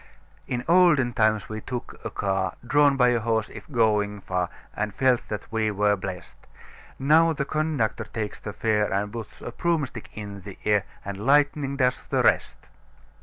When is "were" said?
5.69-5.95